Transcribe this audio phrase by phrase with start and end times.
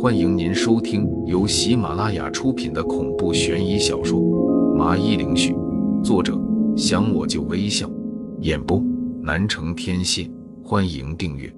[0.00, 4.18] 欢迎您收听由喜马拉雅出品的恐怖悬疑小说
[4.74, 5.52] 《麻衣灵絮》，
[6.02, 6.36] 作者
[6.76, 7.88] 想我就微笑，
[8.40, 8.82] 演播
[9.20, 10.28] 南城天蝎。
[10.64, 11.54] 欢迎订阅。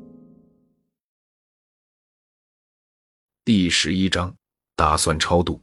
[3.46, 4.34] 第十一章，
[4.76, 5.58] 打算超度。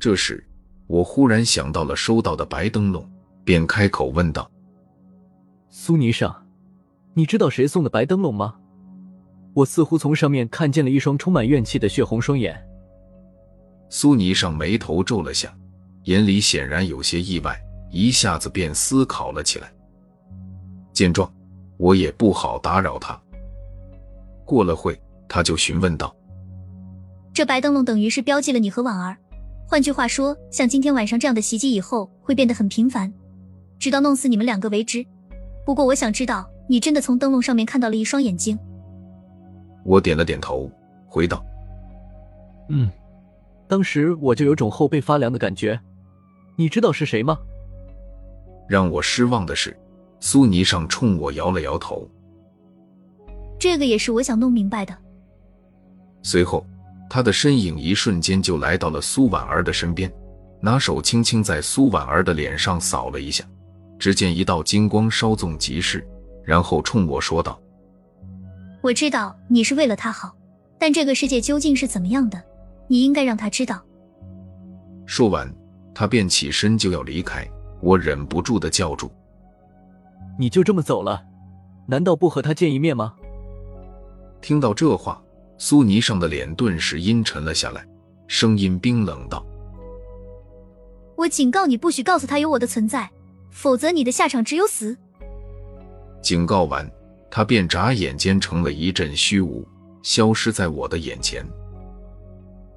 [0.00, 0.44] 这时，
[0.88, 3.08] 我忽然想到了收到的白灯笼，
[3.44, 4.50] 便开口问道
[5.70, 6.47] ：“苏尼上，
[7.18, 8.54] 你知道谁送的白灯笼吗？
[9.52, 12.56] 我似乎从上面看见了一双充满怨气的血红双眼。”
[13.90, 15.52] 苏霓上眉头皱了下，
[16.04, 17.60] 眼里显然有些意外，
[17.90, 19.68] 一下子便思考了起来。
[20.92, 21.28] 见状，
[21.76, 23.20] 我也不好打扰他。
[24.44, 24.96] 过了会，
[25.28, 26.14] 他就询问道
[27.34, 29.16] ：“这白灯笼等于是标记了你和婉儿。”
[29.66, 33.12] 换句话说，像今天晚上这样的袭击以后会变得很频繁，
[33.76, 35.04] 直到弄死你们两个为止。
[35.66, 38.58] 不过，我想知道，你真的从灯笼上面看到了一双眼睛？
[39.84, 40.70] 我点了点头，
[41.08, 41.44] 回道
[42.70, 42.90] ：“嗯，
[43.66, 45.80] 当时我就有种后背发凉的感觉。
[46.56, 47.38] 你知道是谁吗？”
[48.68, 49.76] 让我失望的是，
[50.20, 52.06] 苏霓上冲我摇了摇头。
[53.58, 54.96] 这个也是我想弄明白的。
[56.22, 56.64] 随后。
[57.10, 60.12] 他的身影一瞬间就来到了苏婉儿的身边，
[60.60, 63.42] 拿手轻轻在苏婉儿的脸上扫了一下，
[63.98, 66.06] 只见一道金光稍纵即逝，
[66.48, 67.60] 然后冲我说道
[68.80, 70.34] ：“我知道你是为了他好，
[70.78, 72.42] 但这个世界究竟是怎么样的，
[72.86, 73.84] 你应该让他知道。”
[75.04, 75.46] 说完，
[75.94, 77.46] 他便起身就要离开，
[77.82, 79.10] 我忍不住的叫住
[80.40, 81.22] ：“你就这么走了？
[81.86, 83.14] 难道不和他见一面吗？”
[84.40, 85.22] 听到这话。
[85.60, 87.84] 苏尼上的脸顿时阴沉了下来，
[88.28, 89.44] 声音冰冷道
[91.18, 93.10] ：“我警告你，不许告诉他有我的存在，
[93.50, 94.96] 否则你的下场只有死。”
[96.22, 96.90] 警告完，
[97.30, 99.66] 他便眨眼间成了一阵虚无，
[100.02, 101.44] 消失在我的眼前。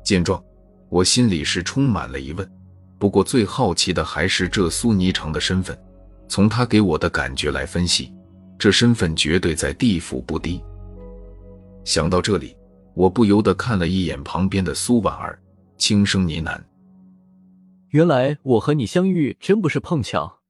[0.03, 0.43] 见状，
[0.89, 2.51] 我心里是充满了疑问。
[2.97, 5.77] 不过最好奇的还是这苏霓城的身份，
[6.27, 8.13] 从他给我的感觉来分析，
[8.57, 10.63] 这身份绝对在地府不低。
[11.83, 12.55] 想到这里。
[12.93, 15.41] 我不由得看了一眼旁边的苏婉儿，
[15.77, 16.61] 轻声呢喃
[17.91, 20.41] ：“原来我和你相遇真不是碰巧。”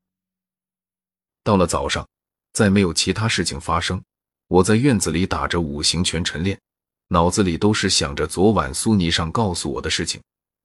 [1.46, 2.10] 到了早上，
[2.54, 4.02] 再没有其他事情发生，
[4.48, 6.60] 我在院子里打着五行拳晨练，
[7.08, 10.22] 脑子里都是想着昨晚苏霓上告诉我的事情，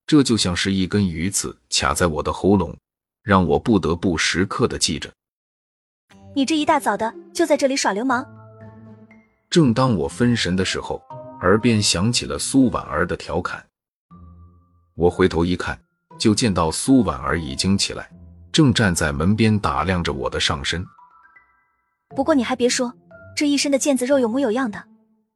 [0.07, 2.77] 这就像是一根鱼刺卡在我的喉咙，
[3.23, 5.13] 让我不得不时刻的记着。
[6.35, 8.27] 你这一大早的就在这里耍流氓！
[9.49, 11.03] 正当我分神的时候。
[11.43, 13.63] 耳边响起了苏婉儿的调侃，
[14.95, 15.79] 我回头一看，
[16.19, 18.11] 就见到苏婉儿已经起来，
[18.51, 20.83] 正站在门边打量着我的上身。
[22.15, 22.93] 不过你还别说，
[23.35, 24.83] 这一身的腱子肉有模有样的，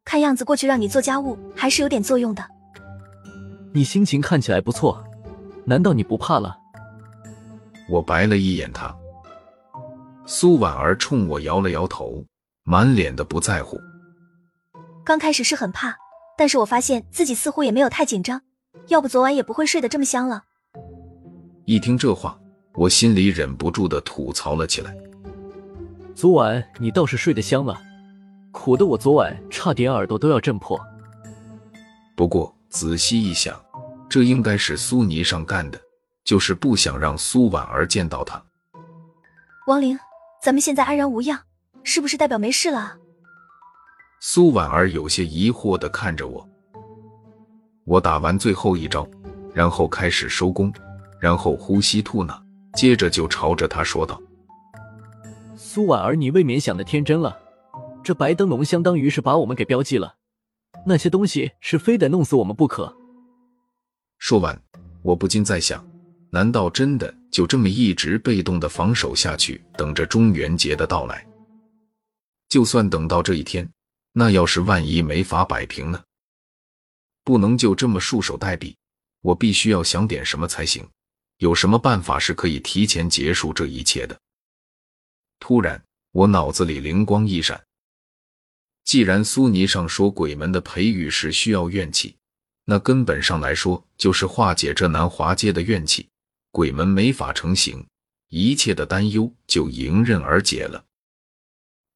[0.05, 2.45] 看样子过去让你做家务还是有点作用的。
[3.73, 5.05] 你心情看起来不错，
[5.65, 6.57] 难道你不怕了？
[7.89, 8.95] 我白了一眼他，
[10.27, 12.25] 苏婉儿冲我摇了摇头，
[12.65, 13.79] 满脸的不在乎。
[15.05, 15.97] 刚开始是很怕，
[16.39, 18.41] 但是我发现自己似乎也没有太紧张，
[18.89, 20.45] 要不昨晚也不会睡得这么香了。
[21.65, 22.39] 一听这话，
[22.75, 24.95] 我心里忍不住的吐槽了起来。
[26.15, 27.81] 昨晚你倒是睡得香了，
[28.53, 30.79] 苦的我昨晚差点耳朵都要震破。
[32.15, 33.59] 不过仔细一想，
[34.09, 35.81] 这应该是苏霓上干的，
[36.25, 38.43] 就是不想让苏婉儿见到他。
[39.67, 39.99] 王玲，
[40.43, 41.41] 咱们现在安然无恙，
[41.83, 42.97] 是不是代表没事了啊？
[44.21, 46.47] 苏婉儿有些疑惑的看着我，
[47.87, 49.09] 我打完最后一招，
[49.55, 50.71] 然后开始收工，
[51.19, 52.39] 然后呼吸吐纳，
[52.75, 54.21] 接着就朝着他说道
[55.73, 57.41] ：“苏婉儿，你未免想的天真了。
[58.03, 60.17] 这白灯笼相当于是把我们给标记了，
[60.85, 62.93] 那些东西是非得弄死我们不可。”
[64.19, 64.61] 说完，
[65.03, 65.89] 我不禁在想：
[66.31, 71.25] 难道真的就这么一直被动的防守下去，等着中元节的到来？
[72.49, 73.71] 就算等到这一天。
[74.13, 76.03] 那要是万一没法摆平呢？
[77.23, 78.75] 不能就这么束手待毙，
[79.21, 80.85] 我必须要想点什么才行。
[81.37, 84.19] 有什么办法是可以提前结束这一切的？
[85.41, 85.83] 突然，
[86.13, 87.61] 我脑子里灵光一闪。
[88.85, 92.17] 既然苏尼上说鬼门的培育是需要怨气，
[92.67, 96.09] 那根本上来说就是化解这南华街的怨气，
[96.53, 97.85] 鬼门没法成型，
[98.29, 100.85] 一切的担忧就迎刃而解了。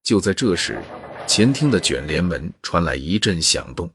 [0.03, 0.83] 就在这时。
[1.27, 3.91] 前厅的卷帘门传来一阵响动，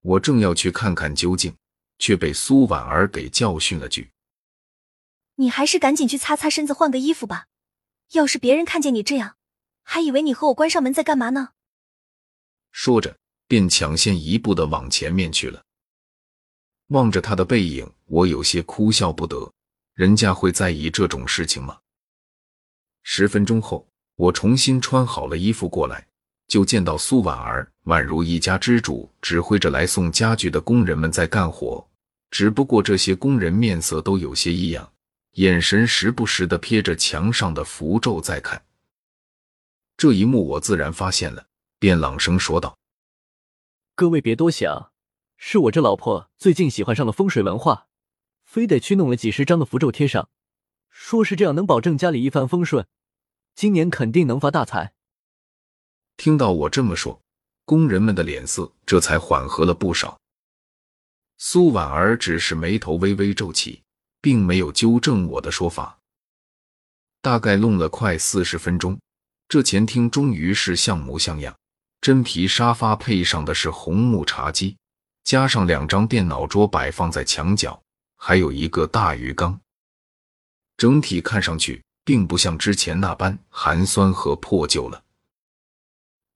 [0.00, 1.54] 我正要去看看究竟，
[1.98, 4.10] 却被苏婉儿给教训了句
[5.36, 7.48] ：“你还是赶紧去擦擦身子，换个衣服吧。
[8.12, 9.36] 要是别人看见你这样，
[9.82, 11.50] 还以为你和我关上门在干嘛呢。”
[12.72, 13.16] 说着，
[13.46, 15.62] 便抢先一步的往前面去了。
[16.88, 19.50] 望着他的背影，我有些哭笑不得。
[19.94, 21.78] 人家会在意这种事情吗？
[23.02, 23.86] 十分钟后，
[24.16, 26.06] 我重新穿好了衣服过来，
[26.48, 31.86] 就见到苏婉儿宛如一家之主，指挥着来送家具的工人们在干活。
[32.30, 34.91] 只不过这些工人面色都有些异样，
[35.32, 38.64] 眼神时不时的瞥着墙上的符咒在看。
[39.96, 41.46] 这一幕我自然发现了，
[41.78, 42.78] 便朗声说道
[43.94, 44.92] ：“各位别多想，
[45.36, 47.86] 是我这老婆最近喜欢上了风水文化，
[48.44, 50.28] 非得去弄了几十张的符咒贴上，
[50.90, 52.86] 说是这样能保证家里一帆风顺，
[53.54, 54.92] 今年肯定能发大财。”
[56.18, 57.22] 听到我这么说，
[57.64, 60.18] 工人们的脸色这才缓和了不少。
[61.38, 63.82] 苏婉儿只是眉头微微皱起，
[64.22, 65.98] 并没有纠正我的说法。
[67.20, 68.98] 大概弄了快四十分钟。
[69.48, 71.54] 这前厅终于是像模像样，
[72.00, 74.74] 真皮沙发配上的是红木茶几，
[75.24, 77.78] 加上两张电脑桌摆放在墙角，
[78.16, 79.60] 还有一个大鱼缸。
[80.78, 85.04] 整体看上去并不像之前那般寒酸和破旧了。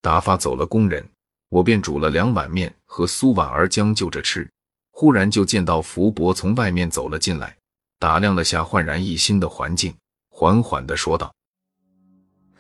[0.03, 1.09] 打发走了工人，
[1.49, 4.47] 我便煮了两碗面和苏婉儿将就着吃。
[4.91, 7.56] 忽然就见到福伯从外面走了进来，
[7.98, 9.94] 打量了下焕然一新的环境，
[10.28, 11.32] 缓缓的说道。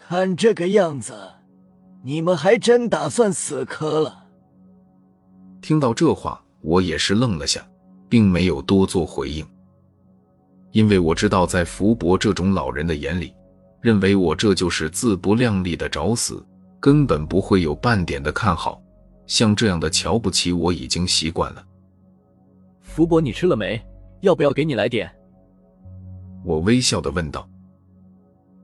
[0.08, 1.14] 看这个样子，
[2.02, 4.24] 你们还真打算死磕了？
[5.60, 7.66] 听到这话，我也是愣了下，
[8.08, 9.44] 并没有多做回应，
[10.72, 13.34] 因为我知道，在福伯这种老人的眼里，
[13.80, 16.44] 认为我这就是自不量力的找死，
[16.80, 18.80] 根本不会有半点的看好。
[19.26, 21.66] 像这样的瞧不起，我已经习惯了。
[22.80, 23.84] 福伯，你吃了没？
[24.20, 25.12] 要不要给你来点？
[26.46, 27.46] 我微笑的问道。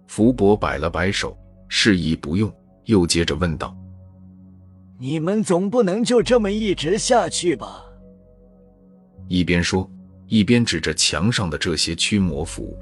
[0.06, 1.36] 福伯摆了摆手，
[1.68, 2.50] 示意不用，
[2.84, 3.76] 又接着问道
[4.98, 7.82] ：“你们总不能就这么一直下去吧？”
[9.26, 9.90] 一边说，
[10.28, 12.78] 一边指着墙上的这些驱魔符。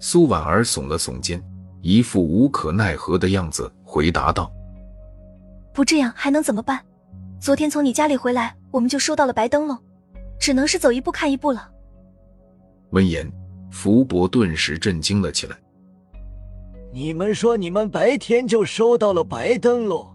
[0.00, 1.40] 苏婉儿耸了耸肩，
[1.80, 4.50] 一副无可奈何的样子，回答道
[5.72, 6.84] ：“不这样还能怎么办？
[7.38, 9.78] 昨天从你家里回来，我们就收到了白灯笼，
[10.40, 11.70] 只能是走一步看一步了。”
[12.90, 13.30] 闻言，
[13.70, 15.56] 福伯顿时震惊了起来。
[16.92, 20.06] 你们说你们白天就收到了白灯笼，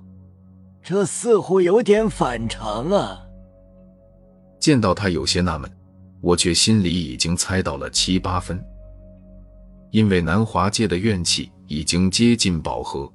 [0.82, 3.20] 这似乎有点反常啊！
[4.60, 5.70] 见到他有些纳闷，
[6.20, 8.62] 我却心里已经猜到了七八分。
[9.92, 13.08] 因为南华界的怨气已经接近饱和，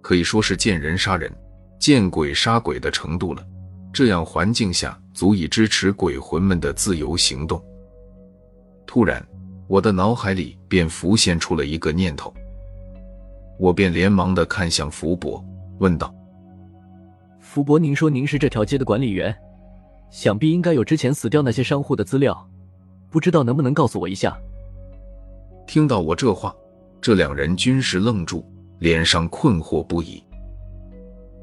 [0.00, 1.32] 可以说是见人杀人、
[1.78, 3.46] 见鬼杀鬼的程度了。
[3.92, 7.62] 这样环境下，足以支持鬼魂们的自由行动。
[8.84, 9.24] 突然，
[9.74, 12.32] 我的脑海里便浮现出了一个念头。
[13.58, 15.44] 我便连忙的看向福伯，
[15.78, 16.14] 问道
[17.42, 19.36] ：“福伯，您说您是这条街的管理员，
[20.10, 22.48] 想必应该有之前死掉那些商户的资料，
[23.10, 24.38] 不知道能不能告诉我一下？”
[25.66, 26.54] 听到我这话，
[27.00, 28.48] 这两人均是愣住，
[28.78, 30.22] 脸上困惑不已。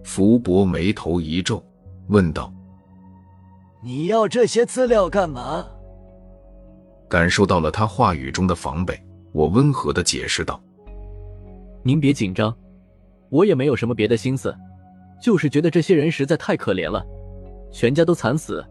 [0.06, 1.62] 福伯眉头一皱，
[2.08, 2.50] 问道
[3.84, 5.66] ：“你要这些资料干嘛？”
[7.12, 8.98] 感受到了他话语中的防备，
[9.34, 10.64] 我温和的解释道。
[11.84, 12.56] 您别紧张，
[13.30, 14.56] 我也没有什么别的心思，
[15.22, 17.06] 就是觉得这些人实在太可怜了，
[17.70, 18.66] 全家都惨死，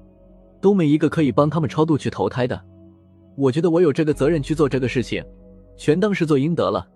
[0.59, 2.59] 都没一个可以帮他们超度去投胎的。
[3.37, 5.23] 我觉得我有这个责任去做这个事情，
[5.76, 6.88] 全当是做应得了。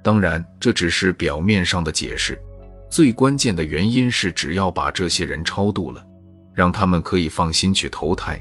[0.00, 2.40] 当然，这只是表面上的解释，
[2.88, 6.06] 最关键的原因是，只要把这些人超度了，
[6.54, 8.40] 让他们可以放心去投胎，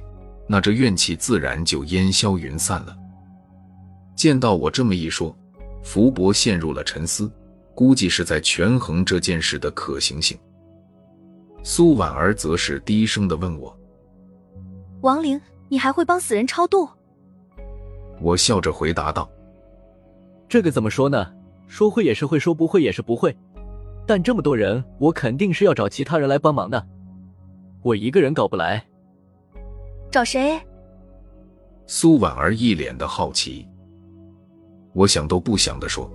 [0.52, 2.98] 那这怨气自然就烟消云散了。
[4.16, 5.34] 见到我这么一说。
[5.82, 7.32] 福伯陷入了沉思，
[7.74, 10.38] 估计是在权衡这件事的可行性。
[11.64, 13.76] 苏婉儿则是低声的问我
[15.02, 15.40] ：“王玲，
[15.70, 16.88] 你还会帮死人超度？”
[18.20, 19.28] 我笑着回答道
[20.50, 21.32] ：“这个怎么说呢？
[21.66, 23.36] 说会也是会，说不会也是不会。
[24.06, 26.86] 但这么多人，我肯定是要找其他人来帮忙的，
[27.82, 28.86] 我一个人搞不来。”
[30.12, 30.60] 找谁？
[31.86, 33.68] 苏婉儿一脸的好奇。
[34.94, 36.12] 我想都不想的说：“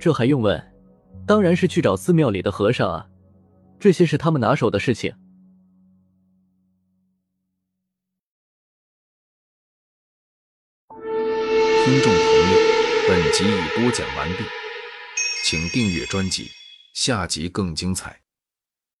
[0.00, 0.58] 这还用问？
[1.26, 3.06] 当然是去找寺庙里的和尚啊，
[3.78, 5.12] 这些是他们拿手的事情。”
[11.84, 12.58] 听众朋友，
[13.06, 14.44] 本集已播讲完毕，
[15.44, 16.48] 请订阅专辑，
[16.94, 18.21] 下集更精彩。